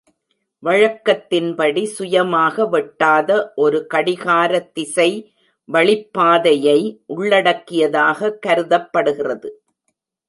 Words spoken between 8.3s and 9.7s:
கருதப்படுகிறது.